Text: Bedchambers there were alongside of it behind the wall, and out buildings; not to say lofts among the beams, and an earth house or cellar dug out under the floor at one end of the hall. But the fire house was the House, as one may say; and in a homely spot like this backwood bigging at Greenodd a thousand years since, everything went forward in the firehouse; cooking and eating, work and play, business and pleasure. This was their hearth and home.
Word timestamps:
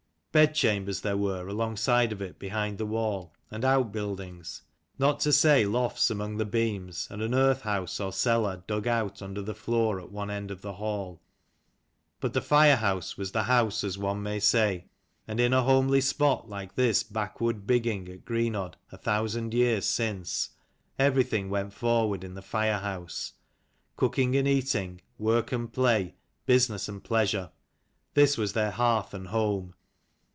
Bedchambers 0.33 1.01
there 1.01 1.17
were 1.17 1.49
alongside 1.49 2.13
of 2.13 2.21
it 2.21 2.39
behind 2.39 2.77
the 2.77 2.85
wall, 2.85 3.33
and 3.51 3.65
out 3.65 3.91
buildings; 3.91 4.61
not 4.97 5.19
to 5.19 5.33
say 5.33 5.65
lofts 5.65 6.09
among 6.09 6.37
the 6.37 6.45
beams, 6.45 7.05
and 7.11 7.21
an 7.21 7.33
earth 7.35 7.63
house 7.63 7.99
or 7.99 8.13
cellar 8.13 8.63
dug 8.65 8.87
out 8.87 9.21
under 9.21 9.41
the 9.41 9.53
floor 9.53 9.99
at 9.99 10.09
one 10.09 10.29
end 10.31 10.49
of 10.49 10.61
the 10.61 10.75
hall. 10.75 11.21
But 12.21 12.31
the 12.31 12.39
fire 12.41 12.77
house 12.77 13.17
was 13.17 13.33
the 13.33 13.43
House, 13.43 13.83
as 13.83 13.97
one 13.97 14.23
may 14.23 14.39
say; 14.39 14.85
and 15.27 15.37
in 15.37 15.51
a 15.51 15.63
homely 15.63 15.99
spot 15.99 16.47
like 16.49 16.75
this 16.75 17.03
backwood 17.03 17.67
bigging 17.67 18.07
at 18.07 18.23
Greenodd 18.23 18.75
a 18.89 18.97
thousand 18.97 19.53
years 19.53 19.83
since, 19.85 20.51
everything 20.97 21.49
went 21.49 21.73
forward 21.73 22.23
in 22.23 22.35
the 22.35 22.41
firehouse; 22.41 23.33
cooking 23.97 24.37
and 24.37 24.47
eating, 24.47 25.01
work 25.17 25.51
and 25.51 25.73
play, 25.73 26.15
business 26.45 26.87
and 26.87 27.03
pleasure. 27.03 27.51
This 28.13 28.37
was 28.37 28.53
their 28.53 28.71
hearth 28.71 29.13
and 29.13 29.27
home. 29.27 29.73